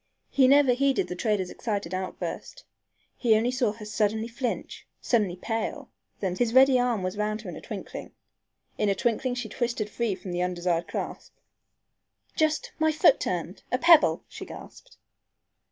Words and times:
He 0.31 0.47
never 0.47 0.73
heeded 0.73 1.09
the 1.09 1.15
trader's 1.15 1.51
excited 1.51 1.93
outburst. 1.93 2.63
He 3.15 3.35
only 3.35 3.51
saw 3.51 3.71
her 3.73 3.85
suddenly 3.85 4.27
flinch, 4.27 4.87
suddenly 4.99 5.35
pale, 5.35 5.91
then 6.21 6.35
sway. 6.35 6.39
His 6.43 6.53
ready 6.55 6.79
arm 6.79 7.03
was 7.03 7.17
round 7.17 7.41
her 7.43 7.49
in 7.51 7.55
a 7.55 7.61
twinkling. 7.61 8.11
In 8.79 8.89
a 8.89 8.95
twinkling 8.95 9.35
she 9.35 9.47
twisted 9.47 9.91
free 9.91 10.15
from 10.15 10.31
the 10.31 10.41
undesired 10.41 10.87
clasp. 10.87 11.35
"Just 12.35 12.71
my 12.79 12.91
foot 12.91 13.19
turned! 13.19 13.61
a 13.71 13.77
pebble!" 13.77 14.23
she 14.27 14.43
gasped. 14.43 14.97